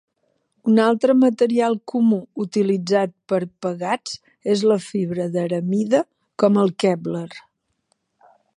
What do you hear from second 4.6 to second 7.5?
la fibra d'aramida, com el kevlar.